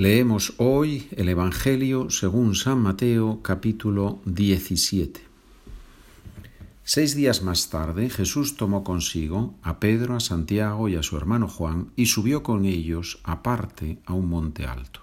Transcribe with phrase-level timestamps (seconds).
[0.00, 5.20] Leemos hoy el Evangelio según San Mateo capítulo 17.
[6.82, 11.48] Seis días más tarde Jesús tomó consigo a Pedro, a Santiago y a su hermano
[11.48, 15.00] Juan y subió con ellos aparte a un monte alto.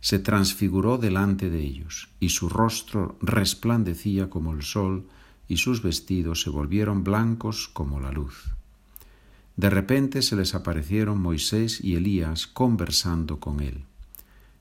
[0.00, 5.06] Se transfiguró delante de ellos y su rostro resplandecía como el sol
[5.46, 8.50] y sus vestidos se volvieron blancos como la luz.
[9.54, 13.84] De repente se les aparecieron Moisés y Elías conversando con él.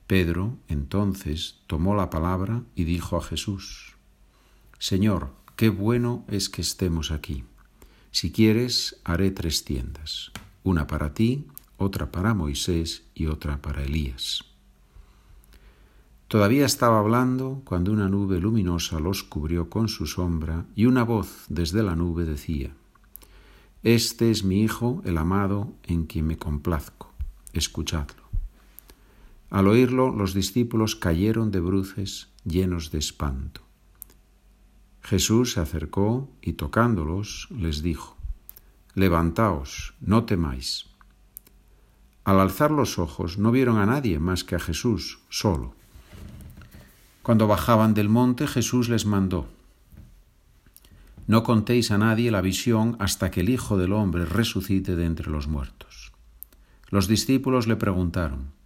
[0.08, 3.96] Pedro entonces tomó la palabra y dijo a Jesús,
[4.80, 7.44] Señor, qué bueno es que estemos aquí.
[8.12, 10.32] Si quieres, haré tres tiendas,
[10.64, 14.46] una para ti, otra para Moisés y otra para Elías.
[16.30, 21.46] Todavía estaba hablando cuando una nube luminosa los cubrió con su sombra y una voz
[21.48, 22.74] desde la nube decía,
[23.84, 27.14] Este es mi Hijo, el amado, en quien me complazco,
[27.54, 28.27] escuchadlo.
[29.50, 33.62] Al oírlo, los discípulos cayeron de bruces llenos de espanto.
[35.02, 38.18] Jesús se acercó y tocándolos les dijo,
[38.94, 40.88] Levantaos, no temáis.
[42.26, 45.76] Al alzar los ojos no vieron a nadie más que a Jesús solo.
[47.22, 49.48] Cuando bajaban del monte Jesús les mandó,
[51.26, 55.32] No contéis a nadie la visión hasta que el Hijo del Hombre resucite de entre
[55.32, 56.12] los muertos.
[56.90, 58.57] Los discípulos le preguntaron,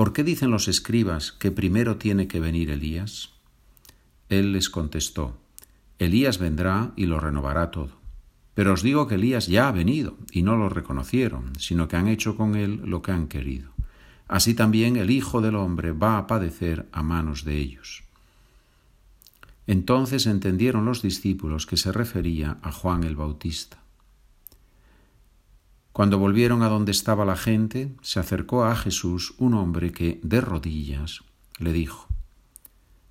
[0.00, 3.34] ¿Por qué dicen los escribas que primero tiene que venir Elías?
[4.30, 5.36] Él les contestó,
[5.98, 8.00] Elías vendrá y lo renovará todo.
[8.54, 12.08] Pero os digo que Elías ya ha venido y no lo reconocieron, sino que han
[12.08, 13.72] hecho con él lo que han querido.
[14.26, 18.02] Así también el Hijo del Hombre va a padecer a manos de ellos.
[19.66, 23.82] Entonces entendieron los discípulos que se refería a Juan el Bautista.
[25.92, 30.40] Cuando volvieron a donde estaba la gente, se acercó a Jesús un hombre que, de
[30.40, 31.22] rodillas,
[31.58, 32.06] le dijo,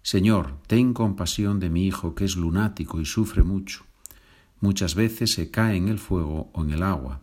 [0.02, 3.83] Señor, ten compasión de mi hijo que es lunático y sufre mucho.
[4.62, 7.22] Muchas veces se cae en el fuego o en el agua.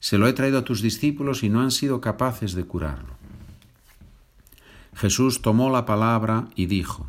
[0.00, 3.16] Se lo he traído a tus discípulos y no han sido capaces de curarlo.
[4.94, 7.06] Jesús tomó la palabra y dijo,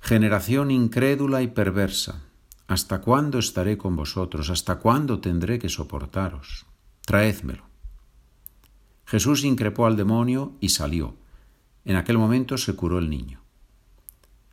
[0.00, 2.24] Generación incrédula y perversa,
[2.72, 4.48] ¿Hasta cuándo estaré con vosotros?
[4.48, 6.64] ¿Hasta cuándo tendré que soportaros?
[7.04, 7.64] Traédmelo.
[9.04, 11.14] Jesús increpó al demonio y salió.
[11.84, 13.42] En aquel momento se curó el niño.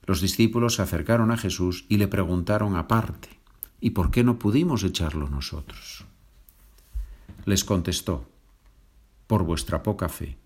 [0.05, 3.29] Los discípulos se acercaron a Jesús y le preguntaron aparte,
[3.79, 6.03] ¿y por qué no pudimos echarlo nosotros?
[7.45, 8.27] Les contestó,
[9.27, 10.37] por vuestra poca fe.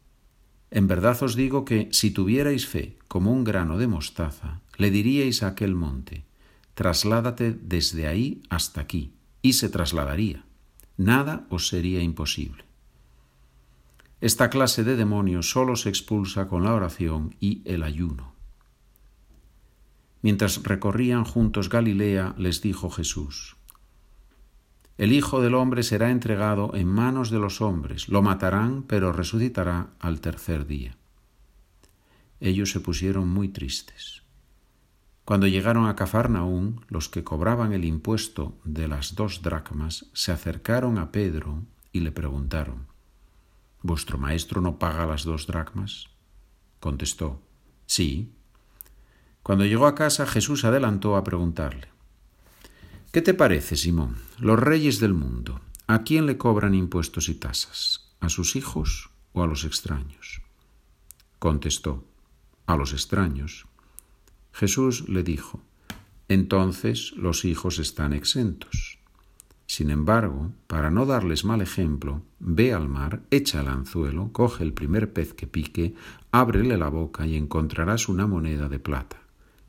[0.69, 5.41] En verdad os digo que si tuvierais fe como un grano de mostaza, le diríais
[5.41, 6.23] a aquel monte,
[6.73, 10.45] trasládate desde ahí hasta aquí, y se trasladaría.
[10.97, 12.65] Nada os sería imposible.
[14.21, 18.33] Esta clase de demonios solo se expulsa con la oración y el ayuno.
[20.21, 23.57] Mientras recorrían juntos Galilea, les dijo Jesús,
[24.97, 29.89] El Hijo del Hombre será entregado en manos de los hombres, lo matarán, pero resucitará
[29.99, 30.95] al tercer día.
[32.39, 34.23] Ellos se pusieron muy tristes.
[35.25, 40.97] Cuando llegaron a Cafarnaún, los que cobraban el impuesto de las dos dracmas se acercaron
[40.97, 41.63] a Pedro
[41.93, 42.87] y le preguntaron,
[43.81, 46.07] ¿Vuestro maestro no paga las dos dracmas?
[46.79, 47.41] Contestó,
[47.85, 48.33] sí.
[49.43, 51.87] Cuando llegó a casa, Jesús adelantó a preguntarle,
[53.13, 54.17] ¿Qué te parece, Simón?
[54.39, 58.15] Los reyes del mundo, ¿a quién le cobran impuestos y tasas?
[58.19, 60.41] ¿A sus hijos o a los extraños?
[61.39, 62.03] Contestó,
[62.65, 63.67] a los extraños.
[64.53, 65.59] Jesús le dijo,
[66.29, 68.99] entonces los hijos están exentos.
[69.65, 74.73] Sin embargo, para no darles mal ejemplo, ve al mar, echa el anzuelo, coge el
[74.73, 75.95] primer pez que pique,
[76.31, 79.19] ábrele la boca y encontrarás una moneda de plata.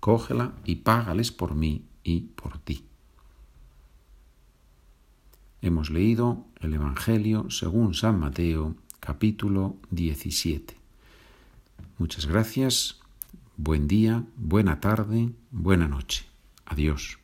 [0.01, 2.85] Cógela y págales por mí y por ti.
[5.63, 10.77] Hemos leído el Evangelio según San Mateo, capítulo 17.
[11.97, 13.01] Muchas gracias.
[13.57, 16.27] Buen día, buena tarde, buena noche.
[16.67, 17.24] Adiós.